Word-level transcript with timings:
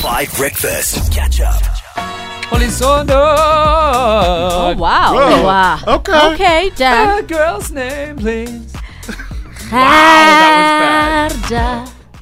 Five 0.00 0.32
Breakfast. 0.36 1.12
Catch 1.12 1.40
up. 1.42 1.60
Olisondo. 2.50 3.10
Oh 3.12 4.74
wow! 4.78 5.14
Whoa. 5.14 5.42
Wow. 5.44 5.78
Okay. 5.86 6.32
Okay, 6.34 6.70
Dan. 6.74 7.18
A 7.18 7.22
girl's 7.22 7.70
name, 7.70 8.16
please. 8.16 8.72
Gerda. 9.70 11.28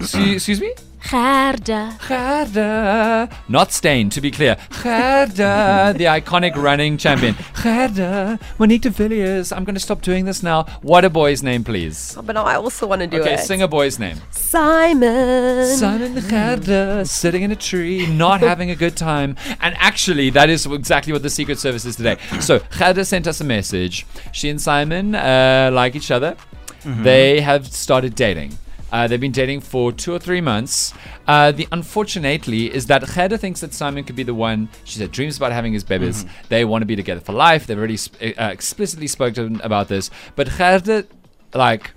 Excuse, 0.00 0.34
excuse 0.34 0.60
me? 0.60 0.74
Gerda. 1.10 1.96
Gerda. 2.06 3.30
Not 3.48 3.72
Steyn, 3.72 4.10
to 4.10 4.20
be 4.20 4.30
clear. 4.30 4.56
Gerda, 4.82 5.94
the 5.96 6.04
iconic 6.04 6.54
running 6.54 6.98
champion. 6.98 7.34
Gerda. 7.62 8.38
Monique 8.58 8.82
de 8.82 8.90
Villiers. 8.90 9.50
I'm 9.50 9.64
going 9.64 9.74
to 9.74 9.80
stop 9.80 10.02
doing 10.02 10.26
this 10.26 10.42
now. 10.42 10.64
What 10.82 11.06
a 11.06 11.10
boy's 11.10 11.42
name, 11.42 11.64
please. 11.64 12.14
Oh, 12.18 12.20
But 12.22 12.34
no, 12.34 12.42
I 12.42 12.56
also 12.56 12.86
want 12.86 13.00
to 13.00 13.06
do 13.06 13.20
Okay, 13.22 13.34
it. 13.34 13.40
sing 13.40 13.62
a 13.62 13.68
boy's 13.68 13.98
name. 13.98 14.18
Simon. 14.30 15.66
Simon 15.76 16.14
Gerda 16.28 17.06
sitting 17.06 17.42
in 17.42 17.52
a 17.52 17.56
tree, 17.56 18.06
not 18.06 18.40
having 18.52 18.70
a 18.70 18.76
good 18.76 18.96
time. 18.96 19.36
And 19.62 19.74
actually, 19.78 20.28
that 20.30 20.50
is 20.50 20.66
exactly 20.66 21.14
what 21.14 21.22
the 21.22 21.30
Secret 21.30 21.58
Service 21.58 21.86
is 21.86 21.96
today. 21.96 22.18
So, 22.40 22.60
Gerda 22.78 23.04
sent 23.06 23.26
us 23.26 23.40
a 23.40 23.44
message. 23.44 24.06
She 24.32 24.50
and 24.50 24.60
Simon 24.60 25.14
uh, 25.14 25.70
like 25.72 25.96
each 25.96 26.10
other. 26.10 26.36
They 26.84 27.40
have 27.40 27.66
started 27.66 28.14
dating. 28.14 28.56
Uh, 28.90 29.06
they've 29.06 29.20
been 29.20 29.32
dating 29.32 29.60
for 29.60 29.92
two 29.92 30.12
or 30.14 30.18
three 30.18 30.40
months. 30.40 30.94
Uh, 31.26 31.52
the 31.52 31.68
unfortunately 31.72 32.72
is 32.74 32.86
that 32.86 33.06
Gerda 33.14 33.36
thinks 33.38 33.60
that 33.60 33.74
Simon 33.74 34.04
could 34.04 34.16
be 34.16 34.22
the 34.22 34.34
one. 34.34 34.68
She 34.84 34.98
said 34.98 35.12
dreams 35.12 35.36
about 35.36 35.52
having 35.52 35.72
his 35.72 35.84
babies. 35.84 36.24
They 36.48 36.64
want 36.64 36.82
to 36.82 36.86
be 36.86 36.96
together 36.96 37.20
for 37.20 37.32
life. 37.32 37.66
They've 37.66 37.78
already 37.78 37.96
sp- 38.00 38.16
uh, 38.38 38.44
explicitly 38.44 39.06
spoken 39.06 39.60
about 39.62 39.88
this. 39.88 40.10
But 40.36 40.48
Gerda, 40.56 41.06
like, 41.54 41.90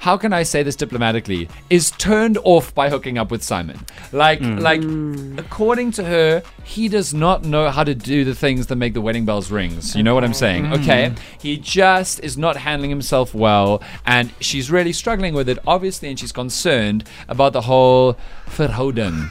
how 0.00 0.16
can 0.16 0.32
I 0.32 0.42
say 0.44 0.62
this 0.62 0.76
diplomatically, 0.76 1.48
is 1.68 1.90
turned 1.92 2.38
off 2.42 2.74
by 2.74 2.88
hooking 2.88 3.18
up 3.18 3.30
with 3.30 3.42
Simon. 3.42 3.78
Like, 4.12 4.40
mm. 4.40 4.58
like, 4.58 4.80
mm. 4.80 5.38
according 5.38 5.92
to 5.92 6.04
her, 6.04 6.42
he 6.64 6.88
does 6.88 7.12
not 7.12 7.44
know 7.44 7.70
how 7.70 7.84
to 7.84 7.94
do 7.94 8.24
the 8.24 8.34
things 8.34 8.68
that 8.68 8.76
make 8.76 8.94
the 8.94 9.02
wedding 9.02 9.26
bells 9.26 9.50
rings. 9.50 9.94
You 9.94 10.02
know 10.02 10.14
what 10.14 10.24
I'm 10.24 10.32
mm. 10.32 10.36
saying? 10.36 10.72
Okay, 10.72 11.14
he 11.38 11.58
just 11.58 12.18
is 12.20 12.38
not 12.38 12.56
handling 12.56 12.88
himself 12.88 13.34
well, 13.34 13.82
and 14.06 14.32
she's 14.40 14.70
really 14.70 14.94
struggling 14.94 15.34
with 15.34 15.50
it, 15.50 15.58
obviously, 15.66 16.08
and 16.08 16.18
she's 16.18 16.32
concerned 16.32 17.04
about 17.28 17.52
the 17.52 17.62
whole 17.62 18.16
verhouding. 18.46 19.30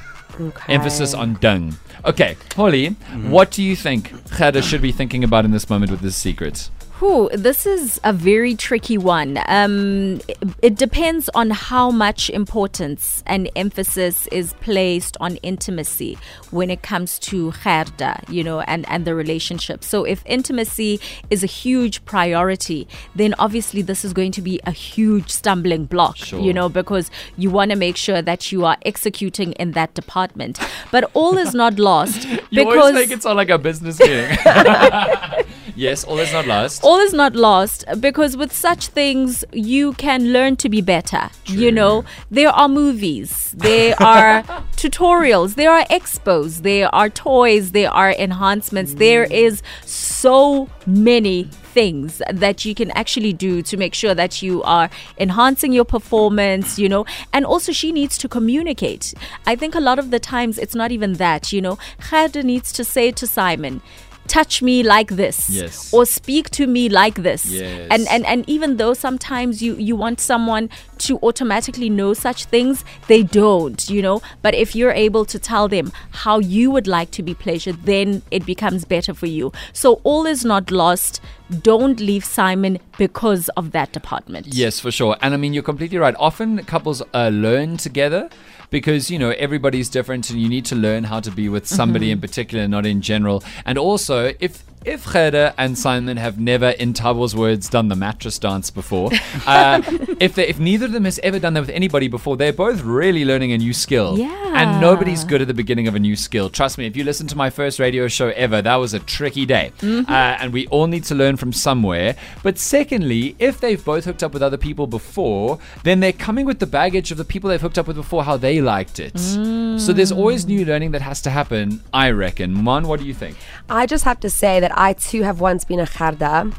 Emphasis 0.68 1.16
on 1.16 1.34
dung. 1.42 1.78
Okay, 2.06 2.38
Holly, 2.56 2.92
mm-hmm. 2.92 3.32
what 3.32 3.52
do 3.52 3.62
you 3.64 3.76
think 3.76 4.14
Gerda 4.38 4.62
should 4.62 4.82
be 4.82 4.92
thinking 4.92 5.24
about 5.24 5.46
in 5.46 5.52
this 5.52 5.70
moment 5.70 5.92
with 5.92 6.00
this 6.02 6.16
secret? 6.16 6.70
Whew, 7.00 7.30
this 7.32 7.66
is 7.66 7.98
a 8.04 8.12
very 8.12 8.56
tricky 8.56 8.98
one. 8.98 9.40
Um, 9.46 10.20
it, 10.28 10.38
it 10.62 10.76
depends 10.76 11.30
on 11.34 11.50
how 11.50 11.92
much 11.92 12.30
importance 12.30 13.24
and 13.26 13.50
emphasis 13.56 14.28
is 14.34 14.52
placed 14.60 15.16
on 15.22 15.38
intimacy 15.38 16.18
when 16.52 16.70
it 16.70 16.82
comes 16.82 17.18
to 17.20 17.54
Gerda, 17.64 18.22
you 18.28 18.44
know, 18.44 18.60
and, 18.60 18.86
and 18.90 19.06
the 19.06 19.16
relationship. 19.16 19.82
So 19.82 20.04
if 20.04 20.22
intimacy 20.26 21.00
is 21.30 21.42
a 21.42 21.48
huge 21.48 22.04
priority, 22.04 22.86
then 23.16 23.34
obviously 23.40 23.82
this 23.82 24.04
is 24.04 24.12
going 24.12 24.34
to 24.34 24.42
be 24.42 24.60
a 24.66 24.72
huge 24.72 25.30
stumbling 25.30 25.86
block, 25.86 26.18
Sure. 26.18 26.42
you 26.42 26.54
know, 26.54 26.68
because 26.68 27.10
you 27.38 27.50
want 27.50 27.72
to 27.72 27.78
make 27.78 27.96
sure 27.96 28.22
that 28.22 28.52
you 28.52 28.66
are 28.66 28.76
executing 28.84 29.54
in 29.54 29.72
that 29.72 29.94
department. 29.94 30.60
But 30.92 31.10
all 31.14 31.38
is 31.38 31.54
not 31.54 31.80
lost 31.80 32.28
You 32.50 32.66
because 32.66 32.78
always 32.78 32.96
make 32.96 33.12
it 33.12 33.24
sound 33.24 33.38
like 33.38 33.50
a 33.50 33.58
business 33.58 34.00
meeting. 34.02 34.38
yes, 35.80 36.04
all 36.04 36.20
is 36.20 36.32
not 36.34 36.46
lost. 36.46 36.84
all 36.84 37.00
is 37.00 37.14
not 37.14 37.36
lost 37.36 37.86
because 38.00 38.36
with 38.36 38.52
such 38.54 38.88
things 38.88 39.46
you 39.54 39.94
can 39.94 40.34
learn 40.34 40.56
to 40.58 40.70
be 40.70 40.82
better 40.82 41.30
you 41.46 41.72
know? 41.72 42.04
There 42.30 42.50
are 42.50 42.68
movies 42.68 43.54
there 43.58 43.96
are 44.02 44.44
tutorials 44.82 45.56
there 45.56 45.72
are 45.72 45.86
expos 45.86 46.62
there 46.64 46.94
are 46.94 47.10
toys 47.10 47.72
there 47.72 47.92
are 47.92 48.12
enhancements. 48.12 48.96
There 48.96 49.24
is 49.24 49.62
so 49.86 50.70
many 50.86 51.44
things 51.74 52.22
that 52.32 52.66
you 52.66 52.74
can 52.76 52.92
actually 52.92 53.32
do 53.32 53.62
to 53.62 53.78
make 53.78 53.94
sure 53.94 54.16
that 54.16 54.42
you 54.42 54.62
are 54.64 54.90
enhancing 55.18 55.72
your 55.72 55.86
performance 55.86 56.78
you 56.78 56.90
know? 56.90 57.06
And 57.32 57.46
also 57.46 57.72
she 57.72 57.92
needs 57.92 58.18
to 58.20 58.28
communicate. 58.28 59.14
I 59.46 59.56
think 59.56 59.76
a 59.76 59.80
lot 59.80 60.00
of 60.00 60.12
the 60.12 60.20
times 60.20 60.58
it's 60.58 60.76
not 60.76 60.92
even 60.92 61.14
that 61.14 61.54
you 61.54 61.62
know? 61.62 61.78
Gerda 62.10 62.44
needs 62.44 62.72
to 62.74 62.84
say 62.84 63.12
to 63.12 63.26
simon 63.26 63.82
touch 64.30 64.62
me 64.62 64.84
like 64.84 65.16
this 65.16 65.50
Yes. 65.50 65.92
or 65.94 66.06
speak 66.06 66.50
to 66.52 66.68
me 66.68 66.88
like 66.88 67.16
this 67.24 67.46
Yes. 67.46 67.88
and 67.92 68.08
and 68.10 68.26
and 68.26 68.48
even 68.48 68.78
though 68.78 68.94
sometimes 68.94 69.62
you 69.62 69.76
you 69.76 69.96
want 69.96 70.20
someone 70.22 70.70
to 71.00 71.18
automatically 71.20 71.90
know 71.90 72.14
such 72.14 72.46
things 72.46 72.84
they 73.08 73.24
don't 73.24 73.90
you 73.90 74.02
know 74.02 74.22
but 74.42 74.54
if 74.54 74.76
you're 74.76 74.92
able 74.92 75.26
to 75.26 75.40
tell 75.40 75.68
them 75.68 75.92
how 76.12 76.40
you 76.40 76.70
would 76.70 76.88
like 76.88 77.12
to 77.12 77.24
be 77.24 77.34
pleasured 77.34 77.82
then 77.84 78.22
it 78.32 78.46
becomes 78.46 78.86
better 78.86 79.14
for 79.14 79.28
you 79.28 79.52
so 79.74 79.94
all 80.04 80.26
is 80.26 80.46
not 80.46 80.70
lost 80.72 81.22
don't 81.64 82.00
leave 82.00 82.24
simon 82.24 82.78
because 82.98 83.50
of 83.50 83.72
that 83.72 83.92
department 83.92 84.46
Yes, 84.60 84.80
for 84.80 84.92
sure. 84.92 85.16
And 85.22 85.34
I 85.34 85.38
mean, 85.38 85.54
you're 85.54 85.64
completely 85.64 85.98
right. 85.98 86.16
Often 86.20 86.66
couples 86.66 87.02
uh, 87.14 87.30
learn 87.30 87.78
together 87.78 88.30
because, 88.70 89.10
you 89.10 89.18
know, 89.18 89.30
everybody's 89.32 89.90
different 89.90 90.30
and 90.30 90.42
you 90.42 90.50
need 90.50 90.66
to 90.66 90.76
learn 90.76 91.06
how 91.06 91.20
to 91.22 91.32
be 91.32 91.50
with 91.50 91.66
somebody 91.68 92.12
in 92.12 92.20
particular, 92.20 92.68
not 92.68 92.86
in 92.86 93.02
general. 93.02 93.44
And 93.66 93.78
also, 93.78 94.34
if 94.40 94.64
if 94.86 95.12
Gerda 95.12 95.54
and 95.58 95.78
Simon 95.78 96.18
have 96.18 96.40
never, 96.40 96.70
in 96.70 96.94
Tabo's 96.94 97.36
words, 97.36 97.70
done 97.70 97.90
the 97.90 97.96
mattress 97.96 98.40
dance 98.40 98.72
before, 98.72 99.10
uh, 99.46 99.82
if 100.20 100.36
they, 100.36 100.48
if 100.48 100.60
neither 100.60 100.86
of 100.86 100.92
them 100.92 101.06
has 101.06 101.20
ever 101.20 101.40
done 101.40 101.54
that 101.54 101.62
with 101.62 101.70
anybody 101.70 102.08
before, 102.08 102.38
they're 102.38 102.54
both 102.54 102.82
really 102.82 103.26
learning 103.26 103.52
a 103.52 103.58
new 103.58 103.74
skill. 103.74 104.18
Yeah. 104.18 104.36
And 104.56 104.82
nobody's 104.82 105.24
good 105.24 105.42
at 105.42 105.48
the 105.48 105.54
beginning 105.54 105.88
of 105.88 105.96
a 105.96 106.00
new 106.00 106.16
skill. 106.16 106.50
Trust 106.50 106.78
me, 106.78 106.86
if 106.86 106.98
you 106.98 107.04
listen 107.04 107.28
to 107.28 107.38
my 107.38 107.50
first 107.50 107.80
radio 107.80 108.08
show 108.08 108.30
ever, 108.30 108.62
that 108.62 108.76
was 108.76 108.94
a 108.94 109.00
tricky 109.00 109.46
day. 109.46 109.72
Uh, 109.82 110.38
and 110.40 110.52
we 110.52 110.68
all 110.68 110.88
need 110.88 111.04
to 111.06 111.16
learn 111.16 111.38
from 111.38 111.54
somewhere. 111.54 112.16
But 112.44 112.58
secondly, 112.58 113.36
if 113.40 113.60
they've 113.60 113.84
both 113.84 114.06
hooked 114.06 114.24
up 114.24 114.34
with 114.34 114.42
other 114.42 114.58
people 114.58 114.88
before, 114.88 115.60
then 115.84 116.00
they're 116.00 116.12
coming 116.12 116.46
with 116.46 116.60
the 116.60 116.68
baggage 116.68 117.12
of 117.12 117.18
the 117.18 117.26
people 117.26 117.50
they've 117.50 117.62
hooked 117.62 117.78
up 117.78 117.88
with 117.88 117.96
before, 117.96 118.24
how 118.24 118.38
they 118.38 118.62
liked 118.62 119.00
it. 119.00 119.18
So 119.20 119.94
there's 119.94 120.12
always 120.12 120.46
new 120.46 120.66
learning 120.66 120.92
that 120.92 121.02
has 121.02 121.22
to 121.22 121.30
happen, 121.30 121.84
I 121.94 122.12
reckon. 122.12 122.54
Mon, 122.54 122.88
what 122.88 123.00
do 123.00 123.06
you 123.06 123.14
think? 123.14 123.38
I 123.70 123.86
just 123.86 124.04
have 124.04 124.20
to 124.22 124.30
say 124.30 124.60
that 124.60 124.69
I 124.74 124.94
too 124.94 125.24
have 125.24 125.40
once 125.40 125.66
been 125.66 125.80
a 125.80 125.86
Gerda, 125.86 126.52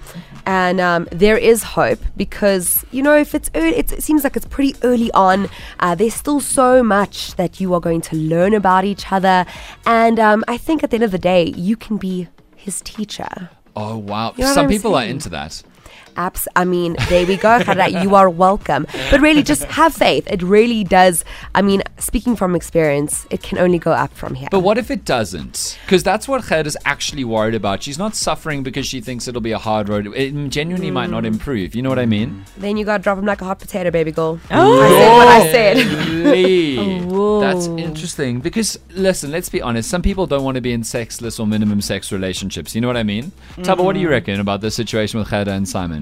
and 0.46 0.80
um, 0.80 1.08
there 1.12 1.36
is 1.36 1.62
hope 1.62 2.00
because 2.16 2.84
you 2.90 3.02
know 3.02 3.16
if 3.16 3.34
it's 3.34 3.50
early, 3.54 3.76
it 3.76 4.02
seems 4.02 4.24
like 4.24 4.36
it's 4.36 4.46
pretty 4.46 4.76
early 4.82 5.10
on. 5.12 5.48
Uh, 5.78 5.94
there's 5.94 6.14
still 6.14 6.40
so 6.40 6.82
much 6.82 7.34
that 7.36 7.60
you 7.60 7.74
are 7.74 7.80
going 7.80 8.00
to 8.02 8.16
learn 8.16 8.54
about 8.54 8.84
each 8.84 9.12
other, 9.12 9.46
and 9.86 10.18
um, 10.18 10.44
I 10.48 10.56
think 10.56 10.82
at 10.82 10.90
the 10.90 10.96
end 10.96 11.04
of 11.04 11.10
the 11.10 11.18
day, 11.18 11.52
you 11.56 11.76
can 11.76 11.96
be 11.96 12.28
his 12.56 12.80
teacher. 12.82 13.50
Oh, 13.76 13.96
wow. 13.96 14.34
You 14.36 14.44
know 14.44 14.52
Some 14.52 14.68
people 14.68 14.94
are 14.94 15.04
into 15.04 15.28
that. 15.30 15.62
Apps. 16.16 16.46
I 16.56 16.64
mean, 16.64 16.96
there 17.08 17.26
we 17.26 17.36
go, 17.36 17.62
Gerda. 17.62 18.02
You 18.02 18.14
are 18.14 18.28
welcome. 18.28 18.86
But 19.10 19.20
really, 19.20 19.42
just 19.42 19.64
have 19.64 19.94
faith. 19.94 20.26
It 20.30 20.42
really 20.42 20.84
does. 20.84 21.24
I 21.54 21.62
mean, 21.62 21.82
speaking 21.98 22.36
from 22.36 22.54
experience, 22.54 23.26
it 23.30 23.42
can 23.42 23.58
only 23.58 23.78
go 23.78 23.92
up 23.92 24.12
from 24.14 24.34
here. 24.34 24.48
But 24.50 24.60
what 24.60 24.78
if 24.78 24.90
it 24.90 25.04
doesn't? 25.04 25.78
Because 25.84 26.02
that's 26.02 26.28
what 26.28 26.44
Gerda's 26.44 26.76
actually 26.84 27.24
worried 27.24 27.54
about. 27.54 27.82
She's 27.82 27.98
not 27.98 28.14
suffering 28.14 28.62
because 28.62 28.86
she 28.86 29.00
thinks 29.00 29.28
it'll 29.28 29.40
be 29.40 29.52
a 29.52 29.58
hard 29.58 29.88
road. 29.88 30.06
It 30.14 30.32
genuinely 30.48 30.90
might 30.90 31.10
not 31.10 31.24
mm. 31.24 31.28
improve. 31.28 31.74
You 31.74 31.82
know 31.82 31.88
what 31.88 31.98
I 31.98 32.06
mean? 32.06 32.44
then 32.56 32.76
you 32.76 32.84
gotta 32.84 33.02
drop 33.02 33.18
him 33.18 33.26
like 33.26 33.40
a 33.40 33.44
hot 33.44 33.58
potato, 33.58 33.90
baby 33.90 34.12
girl. 34.12 34.38
Oh. 34.50 34.80
I 34.80 34.88
said 34.88 35.16
what 35.16 35.28
I 35.28 35.52
said. 35.52 35.76
Really? 36.08 37.40
That's 37.40 37.66
interesting. 37.66 38.40
Because, 38.40 38.78
listen, 38.90 39.30
let's 39.30 39.48
be 39.48 39.62
honest. 39.62 39.88
Some 39.88 40.02
people 40.02 40.26
don't 40.26 40.44
want 40.44 40.56
to 40.56 40.60
be 40.60 40.72
in 40.72 40.84
sexless 40.84 41.40
or 41.40 41.46
minimum 41.46 41.80
sex 41.80 42.12
relationships. 42.12 42.74
You 42.74 42.80
know 42.80 42.86
what 42.86 42.96
I 42.96 43.02
mean? 43.02 43.32
Tabo, 43.56 43.84
what 43.84 43.94
do 43.94 44.00
you 44.00 44.08
mm. 44.08 44.12
reckon 44.12 44.40
about 44.40 44.60
the 44.60 44.70
situation 44.70 45.18
with 45.18 45.30
Gerda 45.30 45.52
and 45.52 45.68
Simon? 45.68 45.99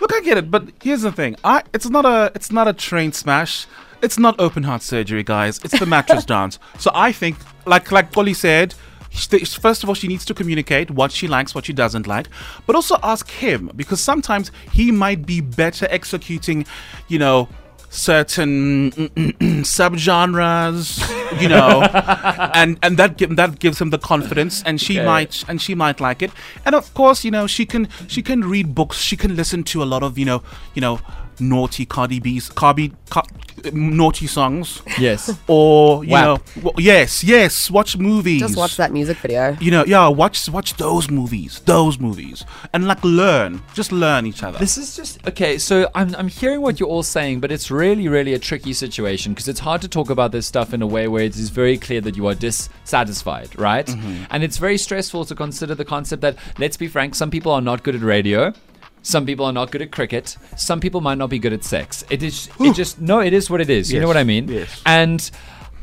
Look, 0.00 0.12
I 0.14 0.20
get 0.20 0.36
it, 0.38 0.50
but 0.50 0.68
here's 0.82 1.02
the 1.02 1.12
thing. 1.12 1.36
I 1.44 1.62
it's 1.72 1.88
not 1.88 2.04
a 2.04 2.30
it's 2.34 2.52
not 2.52 2.68
a 2.68 2.72
train 2.72 3.12
smash. 3.12 3.66
It's 4.02 4.18
not 4.18 4.38
open 4.38 4.62
heart 4.62 4.82
surgery, 4.82 5.22
guys. 5.22 5.58
It's 5.64 5.78
the 5.78 5.86
mattress 5.86 6.24
dance. 6.36 6.58
So 6.78 6.90
I 6.94 7.12
think, 7.12 7.36
like 7.64 7.90
like 7.90 8.12
Polly 8.12 8.34
said, 8.34 8.74
first 9.10 9.82
of 9.82 9.88
all, 9.88 9.94
she 9.94 10.08
needs 10.08 10.24
to 10.26 10.34
communicate 10.34 10.90
what 10.90 11.12
she 11.12 11.26
likes, 11.26 11.54
what 11.54 11.64
she 11.64 11.72
doesn't 11.72 12.06
like, 12.06 12.28
but 12.66 12.76
also 12.76 12.96
ask 13.02 13.28
him 13.30 13.70
because 13.74 14.00
sometimes 14.00 14.50
he 14.72 14.90
might 14.90 15.24
be 15.26 15.40
better 15.40 15.86
executing, 15.90 16.66
you 17.08 17.18
know, 17.18 17.48
certain 17.90 18.90
mm, 18.90 19.08
mm, 19.10 19.32
mm, 19.38 19.60
subgenres, 19.64 21.40
you 21.40 21.48
know, 21.48 21.82
and 22.54 22.78
and 22.82 22.96
that 22.96 23.18
that 23.36 23.58
gives 23.58 23.80
him 23.80 23.90
the 23.90 23.98
confidence, 23.98 24.62
and 24.64 24.80
she 24.80 24.96
Okay. 24.96 25.04
might 25.06 25.44
and 25.48 25.60
she 25.60 25.74
might 25.74 26.00
like 26.00 26.22
it, 26.22 26.30
and 26.64 26.74
of 26.74 26.92
course, 26.94 27.24
you 27.24 27.30
know, 27.30 27.46
she 27.46 27.66
can 27.66 27.88
she 28.06 28.22
can 28.22 28.42
read 28.42 28.74
books, 28.74 28.98
she 28.98 29.16
can 29.16 29.36
listen 29.36 29.62
to 29.64 29.82
a 29.82 29.84
lot 29.86 30.02
of 30.02 30.18
you 30.18 30.24
know 30.24 30.42
you 30.74 30.80
know 30.80 31.00
naughty 31.40 31.84
Cardi 31.86 32.20
B's 32.20 32.48
Cardi 32.48 32.92
Car- 33.10 33.24
naughty 33.72 34.26
songs, 34.26 34.82
Yes. 34.98 35.36
or 35.46 36.04
you 36.04 36.10
WAP. 36.10 36.24
know, 36.24 36.38
w- 36.62 36.74
yes, 36.86 37.24
yes, 37.24 37.70
watch 37.70 37.96
movies. 37.96 38.40
Just 38.40 38.56
watch 38.56 38.76
that 38.76 38.92
music 38.92 39.16
video. 39.18 39.56
You 39.60 39.70
know, 39.70 39.84
yeah, 39.86 40.08
watch 40.08 40.48
watch 40.48 40.74
those 40.76 41.10
movies, 41.10 41.60
those 41.64 41.98
movies, 41.98 42.44
and 42.72 42.86
like 42.86 43.02
learn, 43.02 43.62
just 43.74 43.92
learn 43.92 44.26
each 44.26 44.42
other. 44.42 44.58
This 44.58 44.76
is 44.76 44.94
just 44.96 45.26
okay. 45.26 45.58
So 45.58 45.88
I'm 45.94 46.14
I'm 46.16 46.28
hearing 46.28 46.60
what 46.60 46.78
you're 46.78 46.88
all 46.88 47.02
saying, 47.02 47.40
but 47.40 47.50
it's 47.50 47.70
really 47.70 48.08
really 48.08 48.34
a 48.34 48.38
tricky 48.38 48.72
situation 48.72 49.32
because 49.32 49.48
it's 49.48 49.60
hard 49.60 49.80
to 49.82 49.88
talk 49.88 50.10
about 50.10 50.32
this 50.32 50.46
stuff 50.46 50.74
in 50.74 50.82
a 50.82 50.86
way 50.86 51.08
where 51.08 51.22
it 51.24 51.36
is 51.36 51.48
very 51.50 51.78
clear 51.78 52.00
that 52.02 52.16
you 52.16 52.26
are 52.26 52.34
dissatisfied, 52.34 53.58
right? 53.58 53.86
Mm-hmm. 53.86 54.24
And 54.30 54.42
it's 54.44 54.58
very 54.58 54.78
stressful 54.78 55.24
to 55.26 55.34
consider 55.34 55.74
the 55.74 55.84
concept 55.84 56.22
that 56.22 56.36
let's 56.58 56.76
be 56.76 56.88
frank, 56.88 57.14
some 57.14 57.30
people 57.30 57.52
are 57.52 57.60
not 57.60 57.82
good 57.82 57.94
at 57.94 58.02
radio. 58.02 58.52
Some 59.06 59.24
people 59.24 59.46
are 59.46 59.52
not 59.52 59.70
good 59.70 59.82
at 59.82 59.92
cricket. 59.92 60.36
Some 60.56 60.80
people 60.80 61.00
might 61.00 61.16
not 61.16 61.30
be 61.30 61.38
good 61.38 61.52
at 61.52 61.62
sex. 61.62 62.02
It 62.10 62.24
is 62.24 62.48
it 62.58 62.74
just 62.74 63.00
no, 63.00 63.20
it 63.20 63.32
is 63.32 63.48
what 63.48 63.60
it 63.60 63.70
is. 63.70 63.92
You 63.92 64.00
know 64.00 64.08
what 64.08 64.16
I 64.16 64.24
mean? 64.24 64.48
yes. 64.48 64.82
And 64.84 65.30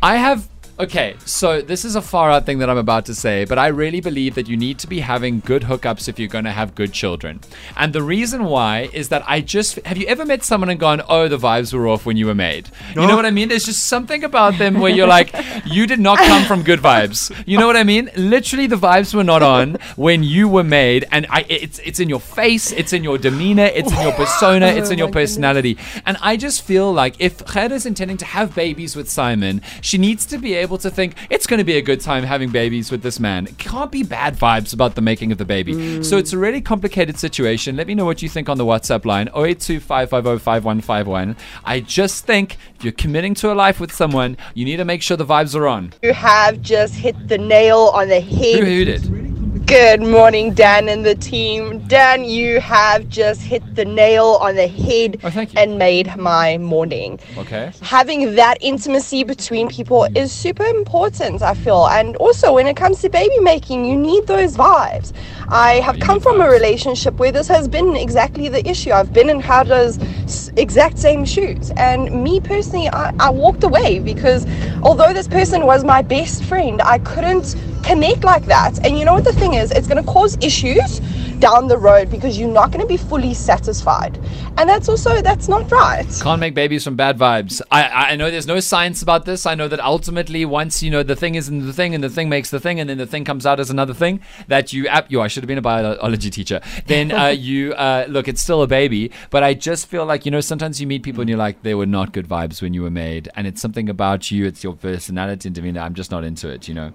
I 0.01 0.17
have 0.17 0.49
okay, 0.83 1.15
so 1.25 1.61
this 1.61 1.85
is 1.85 1.95
a 1.95 2.01
far 2.01 2.29
out 2.29 2.45
thing 2.45 2.59
that 2.59 2.69
I'm 2.69 2.77
about 2.77 3.05
to 3.05 3.15
say, 3.15 3.45
but 3.45 3.57
I 3.57 3.67
really 3.67 4.01
believe 4.01 4.35
that 4.35 4.47
you 4.47 4.57
need 4.57 4.79
to 4.79 4.87
be 4.87 4.99
having 4.99 5.39
good 5.39 5.63
hookups 5.63 6.07
if 6.07 6.19
you're 6.19 6.27
going 6.27 6.43
to 6.43 6.51
have 6.51 6.75
good 6.75 6.93
children. 6.93 7.39
And 7.77 7.93
the 7.93 8.03
reason 8.03 8.45
why 8.45 8.89
is 8.93 9.09
that 9.09 9.23
I 9.27 9.41
just 9.41 9.75
have 9.85 9.97
you 9.97 10.05
ever 10.07 10.25
met 10.25 10.43
someone 10.43 10.69
and 10.69 10.79
gone, 10.79 11.01
"Oh, 11.07 11.27
the 11.27 11.37
vibes 11.37 11.73
were 11.73 11.87
off 11.87 12.05
when 12.05 12.17
you 12.17 12.27
were 12.27 12.35
made." 12.35 12.69
You 12.95 13.07
know 13.07 13.15
what 13.15 13.25
I 13.25 13.31
mean? 13.31 13.49
There's 13.49 13.65
just 13.65 13.85
something 13.85 14.23
about 14.23 14.57
them 14.57 14.79
where 14.79 14.91
you're 14.91 15.07
like, 15.07 15.33
you 15.65 15.87
did 15.87 15.99
not 15.99 16.17
come 16.17 16.45
from 16.45 16.63
good 16.63 16.79
vibes. 16.79 17.31
You 17.47 17.57
know 17.57 17.67
what 17.67 17.77
I 17.77 17.83
mean? 17.83 18.09
Literally 18.15 18.67
the 18.67 18.75
vibes 18.75 19.13
were 19.13 19.23
not 19.23 19.41
on 19.41 19.77
when 19.95 20.23
you 20.23 20.47
were 20.47 20.63
made 20.63 21.05
and 21.11 21.25
I 21.29 21.45
it's 21.49 21.79
it's 21.79 21.99
in 21.99 22.09
your 22.09 22.19
face, 22.19 22.71
it's 22.71 22.93
in 22.93 23.03
your 23.03 23.17
demeanor, 23.17 23.69
it's 23.79 23.91
in 23.91 24.01
your 24.01 24.13
persona, 24.13 24.67
it's 24.67 24.89
in 24.89 24.97
your 24.97 25.09
oh 25.09 25.19
personality. 25.19 25.77
And 26.05 26.17
I 26.21 26.37
just 26.37 26.61
feel 26.61 26.91
like 26.91 27.15
if 27.19 27.45
Gerda 27.45 27.75
is 27.75 27.85
intending 27.85 28.17
to 28.17 28.25
have 28.25 28.53
babies 28.53 28.95
with 28.95 29.09
Simon, 29.09 29.61
she 29.81 29.97
needs 29.97 30.25
to 30.27 30.37
be 30.37 30.53
able 30.53 30.72
to 30.79 30.89
think 30.89 31.15
it's 31.29 31.47
going 31.47 31.59
to 31.59 31.63
be 31.63 31.77
a 31.77 31.81
good 31.81 32.01
time 32.01 32.23
having 32.23 32.49
babies 32.49 32.91
with 32.91 33.01
this 33.01 33.19
man. 33.19 33.47
It 33.47 33.57
can't 33.57 33.91
be 33.91 34.03
bad 34.03 34.35
vibes 34.35 34.73
about 34.73 34.95
the 34.95 35.01
making 35.01 35.31
of 35.31 35.37
the 35.37 35.45
baby. 35.45 35.73
Mm. 35.73 36.05
So 36.05 36.17
it's 36.17 36.33
a 36.33 36.37
really 36.37 36.61
complicated 36.61 37.17
situation. 37.17 37.75
Let 37.75 37.87
me 37.87 37.95
know 37.95 38.05
what 38.05 38.21
you 38.21 38.29
think 38.29 38.49
on 38.49 38.57
the 38.57 38.65
WhatsApp 38.65 39.05
line 39.05 39.27
0825505151. 39.29 41.37
I 41.63 41.79
just 41.79 42.25
think 42.25 42.57
if 42.75 42.83
you're 42.83 42.93
committing 42.93 43.33
to 43.35 43.51
a 43.51 43.55
life 43.55 43.79
with 43.79 43.93
someone, 43.93 44.37
you 44.53 44.65
need 44.65 44.77
to 44.77 44.85
make 44.85 45.01
sure 45.01 45.17
the 45.17 45.25
vibes 45.25 45.55
are 45.55 45.67
on. 45.67 45.93
You 46.01 46.13
have 46.13 46.61
just 46.61 46.95
hit 46.95 47.27
the 47.27 47.37
nail 47.37 47.91
on 47.93 48.09
the 48.09 48.19
head. 48.19 48.59
Who, 48.59 48.65
who 48.65 48.85
did? 48.85 49.22
Good 49.65 50.01
morning, 50.01 50.53
Dan 50.53 50.89
and 50.89 51.05
the 51.05 51.15
team. 51.15 51.79
Dan, 51.87 52.25
you 52.25 52.59
have 52.59 53.07
just 53.07 53.41
hit 53.41 53.63
the 53.75 53.85
nail 53.85 54.37
on 54.41 54.55
the 54.55 54.67
head 54.67 55.19
Oh, 55.23 55.45
and 55.55 55.79
made 55.79 56.15
my 56.17 56.57
morning. 56.57 57.19
Okay. 57.37 57.71
Having 57.81 58.35
that 58.35 58.57
intimacy 58.61 59.23
between 59.23 59.69
people 59.69 60.03
is 60.15 60.31
super 60.31 60.65
important, 60.65 61.41
I 61.41 61.53
feel. 61.53 61.87
And 61.87 62.15
also, 62.17 62.53
when 62.53 62.67
it 62.67 62.75
comes 62.75 63.01
to 63.01 63.09
baby 63.09 63.39
making, 63.39 63.85
you 63.85 63.97
need 63.97 64.27
those 64.27 64.57
vibes. 64.57 65.13
I 65.47 65.75
have 65.75 65.95
you 65.97 66.03
come 66.03 66.19
from 66.19 66.41
a 66.41 66.49
relationship 66.49 67.15
where 67.15 67.31
this 67.31 67.47
has 67.47 67.67
been 67.67 67.95
exactly 67.95 68.49
the 68.49 68.67
issue. 68.67 68.91
I've 68.91 69.13
been 69.13 69.29
in 69.29 69.39
Gerda's 69.41 69.97
s- 70.23 70.51
exact 70.57 70.97
same 70.99 71.23
shoes. 71.25 71.71
And 71.77 72.23
me 72.23 72.39
personally, 72.41 72.89
I, 72.89 73.13
I 73.19 73.29
walked 73.29 73.63
away 73.63 73.99
because 73.99 74.45
although 74.83 75.13
this 75.13 75.27
person 75.27 75.65
was 75.65 75.83
my 75.83 76.01
best 76.01 76.43
friend, 76.43 76.81
I 76.81 76.99
couldn't 76.99 77.55
connect 77.83 78.23
like 78.23 78.45
that. 78.45 78.85
And 78.85 78.97
you 78.97 79.05
know 79.05 79.13
what 79.13 79.23
the 79.23 79.33
thing 79.33 79.53
is? 79.53 79.71
It's 79.71 79.87
going 79.87 80.03
to 80.03 80.11
cause 80.11 80.37
issues 80.41 80.99
down 81.43 81.67
the 81.67 81.77
road 81.77 82.09
because 82.09 82.39
you're 82.39 82.47
not 82.47 82.71
going 82.71 82.79
to 82.79 82.87
be 82.87 82.95
fully 82.95 83.33
satisfied. 83.33 84.17
And 84.57 84.69
that's 84.69 84.87
also, 84.87 85.21
that's 85.21 85.49
not 85.49 85.69
right. 85.69 86.07
Can't 86.21 86.39
make 86.39 86.53
babies 86.53 86.85
from 86.85 86.95
bad 86.95 87.17
vibes. 87.17 87.61
I, 87.69 88.11
I 88.11 88.15
know 88.15 88.31
there's 88.31 88.47
no 88.47 88.61
science 88.61 89.01
about 89.01 89.25
this. 89.25 89.45
I 89.45 89.53
know 89.55 89.67
that 89.67 89.81
ultimately, 89.81 90.45
once 90.45 90.81
you 90.81 90.89
know 90.89 91.03
the 91.03 91.17
thing 91.17 91.35
is 91.35 91.49
in 91.49 91.65
the 91.65 91.73
thing, 91.73 91.93
and 91.93 92.03
the 92.03 92.09
thing 92.09 92.29
makes 92.29 92.49
the 92.49 92.61
thing, 92.61 92.79
and 92.79 92.89
then 92.89 92.97
the 92.97 93.05
thing 93.05 93.25
comes 93.25 93.45
out 93.45 93.59
as 93.59 93.69
another 93.69 93.93
thing, 93.93 94.21
that 94.47 94.71
you 94.71 94.87
app 94.87 95.11
you. 95.11 95.19
I 95.21 95.27
should 95.27 95.43
have 95.43 95.47
been 95.47 95.57
a 95.57 95.61
biology 95.61 96.29
teacher. 96.29 96.61
Then 96.85 97.11
uh, 97.11 97.27
you 97.49 97.73
uh, 97.73 98.05
look, 98.07 98.27
it's 98.27 98.41
still 98.41 98.61
a 98.61 98.67
baby. 98.67 99.11
But 99.29 99.43
I 99.43 99.53
just 99.53 99.87
feel 99.87 100.05
like 100.05 100.25
you 100.25 100.31
know 100.31 100.41
sometimes 100.41 100.79
you 100.79 100.87
meet 100.87 101.03
people 101.03 101.21
and 101.21 101.29
you're 101.29 101.37
like 101.37 101.63
they 101.63 101.75
were 101.75 101.85
not 101.85 102.13
good 102.13 102.27
vibes 102.27 102.61
when 102.61 102.73
you 102.73 102.83
were 102.83 102.91
made, 102.91 103.27
and 103.35 103.47
it's 103.47 103.61
something 103.61 103.89
about 103.89 104.31
you. 104.31 104.45
It's 104.45 104.63
your 104.63 104.75
personality 104.75 105.49
and 105.49 105.55
demeanor. 105.55 105.81
I'm 105.81 105.95
just 105.95 106.11
not 106.11 106.23
into 106.23 106.47
it. 106.47 106.67
You 106.67 106.75
know. 106.75 106.93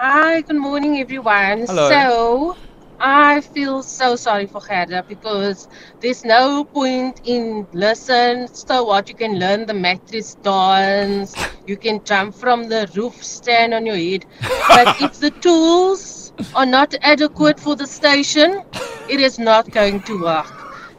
Hi, 0.00 0.42
good 0.42 0.54
morning, 0.54 1.00
everyone. 1.00 1.66
Hello. 1.66 1.88
So, 1.90 2.56
I 3.00 3.40
feel 3.40 3.82
so 3.82 4.14
sorry 4.14 4.46
for 4.46 4.60
Gerda 4.60 5.04
because 5.08 5.66
there's 5.98 6.24
no 6.24 6.62
point 6.62 7.20
in 7.24 7.66
listen. 7.72 8.46
So 8.46 8.84
what? 8.84 9.08
You 9.08 9.16
can 9.16 9.40
learn 9.40 9.66
the 9.66 9.74
mattress 9.74 10.36
dance. 10.36 11.34
You 11.66 11.76
can 11.76 12.04
jump 12.04 12.36
from 12.36 12.68
the 12.68 12.88
roof, 12.94 13.24
stand 13.24 13.74
on 13.74 13.86
your 13.86 13.96
head. 13.96 14.24
But 14.68 15.02
if 15.02 15.18
the 15.18 15.32
tools 15.32 16.32
are 16.54 16.66
not 16.66 16.94
adequate 17.02 17.58
for 17.58 17.74
the 17.74 17.88
station, 17.88 18.62
it 19.08 19.18
is 19.18 19.40
not 19.40 19.68
going 19.72 20.02
to 20.02 20.22
work. 20.22 20.46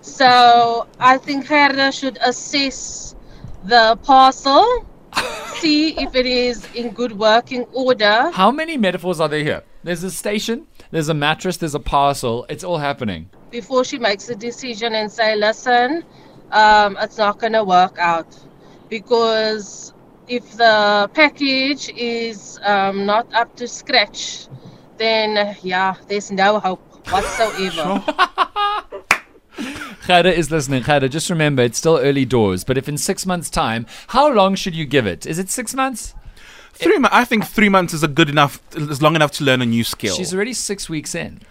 So 0.02 0.88
I 1.00 1.18
think 1.20 1.48
Gerda 1.48 1.94
should 1.94 2.18
assess 2.22 3.16
the 3.64 3.98
parcel, 4.04 4.86
see 5.60 5.98
if 6.00 6.16
it 6.16 6.26
is 6.26 6.66
in 6.74 6.90
good 6.92 7.18
working 7.18 7.64
order. 7.74 8.32
How 8.34 8.52
many 8.52 8.78
metaphors 8.78 9.20
are 9.20 9.28
there 9.30 9.44
here? 9.44 9.64
There's 9.84 10.04
a 10.04 10.12
station. 10.12 10.68
There's 10.92 11.10
a 11.10 11.14
mattress. 11.14 11.58
There's 11.58 11.76
a 11.76 11.80
parcel. 11.80 12.46
It's 12.50 12.64
all 12.64 12.78
happening. 12.78 13.30
before 13.52 13.84
she 13.84 13.98
makes 13.98 14.30
a 14.30 14.36
decision 14.36 14.94
and 14.94 15.12
say, 15.12 15.36
listen, 15.36 16.04
um, 16.52 16.98
it's 17.02 17.18
not 17.18 17.40
going 17.40 17.54
to 17.54 17.64
work 17.64 17.98
out. 17.98 18.28
Because 18.90 19.94
if 20.28 20.52
the 20.58 21.10
package 21.14 21.90
is 21.96 22.60
um, 22.64 23.06
not 23.06 23.32
up 23.34 23.56
to 23.58 23.68
scratch, 23.68 24.48
then 24.98 25.56
yeah, 25.64 25.96
there's 26.08 26.32
no 26.32 26.60
hope 26.60 26.82
whatsoever. 27.10 28.04
Gerda 30.10 30.34
is 30.36 30.50
listening. 30.50 30.82
Gerda, 30.82 31.08
just 31.08 31.30
remember, 31.30 31.62
it's 31.62 31.78
still 31.78 31.98
early 31.98 32.26
doors. 32.26 32.64
But 32.64 32.80
if 32.80 32.90
in 32.90 32.98
six 32.98 33.28
months' 33.28 33.48
time, 33.50 33.86
how 34.08 34.32
long 34.34 34.56
should 34.56 34.74
you 34.76 34.86
give 34.86 35.06
it? 35.06 35.28
Is 35.28 35.38
it 35.38 35.52
six 35.52 35.76
months? 35.76 36.16
Three 36.74 36.98
months. 36.98 37.16
I 37.16 37.26
think 37.26 37.46
three 37.46 37.70
months 37.70 37.94
is 37.94 38.02
a 38.02 38.08
good 38.08 38.28
enough, 38.28 38.60
is 38.76 39.04
long 39.04 39.16
enough 39.16 39.30
to 39.34 39.44
learn 39.44 39.62
a 39.62 39.68
new 39.68 39.84
skill. 39.84 40.16
She's 40.16 40.34
already 40.34 40.54
six 40.54 40.90
weeks 40.90 41.14
in. 41.14 41.42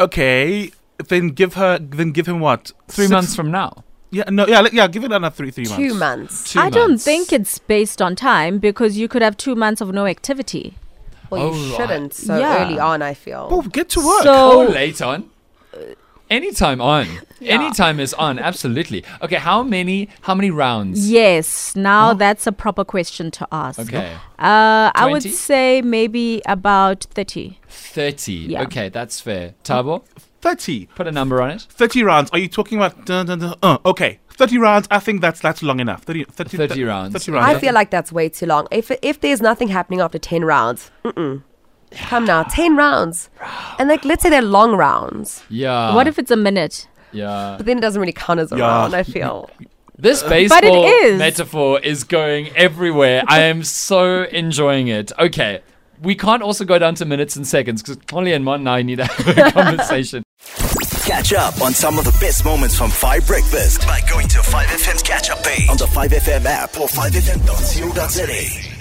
okay. 0.00 0.72
Then 1.06 1.28
give 1.28 1.54
her. 1.54 1.78
Then 1.78 2.10
give 2.10 2.26
him 2.26 2.40
what? 2.40 2.72
Three 2.88 3.04
Six- 3.04 3.12
months 3.12 3.36
from 3.36 3.50
now. 3.52 3.84
Yeah. 4.10 4.24
No. 4.30 4.46
Yeah. 4.48 4.62
let- 4.62 4.72
Yeah. 4.72 4.88
Give 4.88 5.04
it 5.04 5.12
another 5.12 5.30
three. 5.32 5.50
Three 5.52 5.64
months. 5.68 5.76
Two 5.76 5.94
months. 5.94 6.52
Two 6.54 6.60
I 6.60 6.70
don't 6.70 6.98
think 6.98 7.32
it's 7.32 7.58
based 7.60 8.00
on 8.02 8.16
time 8.16 8.58
because 8.58 8.98
you 8.98 9.06
could 9.06 9.22
have 9.22 9.36
two 9.36 9.54
months 9.54 9.80
of 9.80 9.92
no 9.92 10.06
activity. 10.06 10.74
Well, 11.30 11.54
you 11.54 11.74
Oh, 11.74 11.76
shouldn't 11.76 12.14
so 12.14 12.36
Yeah. 12.38 12.64
early 12.64 12.78
on, 12.80 13.00
I 13.02 13.14
feel. 13.14 13.46
Oh, 13.50 13.62
get 13.62 13.90
to 13.90 14.00
work. 14.00 14.22
Oh, 14.24 14.66
So 14.66 14.72
late 14.72 15.00
on. 15.02 15.30
Anytime 16.30 16.80
on. 16.80 17.06
Anytime 17.40 18.00
is 18.00 18.14
on. 18.14 18.38
Absolutely. 18.38 19.04
Okay. 19.22 19.36
How 19.36 19.62
many? 19.62 20.08
How 20.22 20.34
many 20.34 20.50
rounds? 20.50 21.10
yes, 21.10 21.74
now 21.76 22.12
that's 22.14 22.46
a 22.46 22.52
proper 22.52 22.84
question 22.84 23.30
to 23.32 23.48
ask. 23.52 23.78
Okay. 23.78 24.14
Uh, 24.38 24.90
I 24.94 25.08
would 25.10 25.22
say 25.22 25.82
maybe 25.82 26.42
about 26.46 27.04
30. 27.04 27.58
Thirty. 27.68 28.32
Yeah. 28.32 28.62
Okay, 28.62 28.88
that's 28.88 29.20
fair. 29.20 29.54
Tabo, 29.64 30.04
30. 30.40 30.86
put 30.94 31.06
a 31.06 31.12
number 31.12 31.40
on 31.42 31.50
it. 31.50 31.62
30 31.62 32.02
rounds. 32.02 32.30
Are 32.30 32.38
you 32.38 32.48
talking 32.48 32.78
about? 32.78 33.04
Dun, 33.04 33.26
dun, 33.26 33.38
dun, 33.38 33.54
uh, 33.62 33.78
okay. 33.84 34.18
30 34.30 34.58
rounds. 34.58 34.88
I 34.90 35.00
think 35.00 35.20
that's 35.20 35.40
that's 35.40 35.62
long 35.62 35.80
enough. 35.80 36.04
30, 36.04 36.24
30, 36.24 36.56
30 36.56 36.84
rounds. 36.84 37.12
30 37.12 37.32
rounds. 37.32 37.56
I 37.56 37.58
feel 37.58 37.74
like 37.74 37.90
that's 37.90 38.12
way 38.12 38.28
too 38.28 38.46
long. 38.46 38.68
If 38.70 38.90
if 39.02 39.20
there's 39.20 39.40
nothing 39.40 39.68
happening 39.68 40.00
after 40.00 40.18
10 40.18 40.44
rounds, 40.44 40.90
mm-mm. 41.04 41.42
Come 41.92 42.24
now, 42.26 42.42
10 42.44 42.76
rounds. 42.76 43.30
And 43.78 43.88
like, 43.88 44.04
let's 44.04 44.22
say 44.22 44.30
they're 44.30 44.42
long 44.42 44.76
rounds, 44.76 45.42
Yeah. 45.48 45.94
what 45.94 46.06
if 46.06 46.18
it's 46.18 46.30
a 46.30 46.36
minute? 46.36 46.86
Yeah. 47.12 47.54
but 47.56 47.64
then 47.66 47.78
it 47.78 47.80
doesn't 47.80 48.00
really 48.00 48.12
count 48.12 48.38
as 48.40 48.52
a 48.52 48.56
Yeah. 48.58 48.66
round, 48.66 48.94
I 48.94 49.02
feel. 49.02 49.50
This 50.00 50.22
baseball 50.22 50.86
is. 50.86 51.18
metaphor 51.18 51.80
is 51.80 52.04
going 52.04 52.50
everywhere. 52.54 53.24
I 53.26 53.40
am 53.40 53.64
so 53.64 54.22
enjoying 54.30 54.86
it. 54.86 55.10
Okay. 55.18 55.60
We 56.00 56.14
can't 56.14 56.40
also 56.40 56.64
go 56.64 56.78
down 56.78 56.94
to 56.96 57.04
minutes 57.04 57.34
and 57.34 57.44
seconds 57.44 57.82
because 57.82 57.98
Holly 58.08 58.32
and 58.32 58.44
Mon 58.44 58.60
and 58.60 58.68
I 58.68 58.82
need 58.82 58.98
to 58.98 59.06
have 59.06 59.38
a 59.38 59.50
conversation. 59.62 60.22
Catch 61.04 61.32
up 61.32 61.60
on 61.60 61.72
some 61.74 61.98
of 61.98 62.04
the 62.04 62.16
best 62.20 62.44
moments 62.44 62.76
from 62.78 62.90
5 62.92 63.26
Breakfast 63.26 63.80
by 63.88 64.00
going 64.08 64.28
to 64.28 64.38
5FM's 64.38 65.02
catch 65.02 65.30
up 65.30 65.42
page 65.42 65.68
on 65.68 65.76
the 65.76 65.86
5FM 65.86 66.44
app 66.44 66.78
or 66.78 66.86
5FM.co.za. 66.86 68.77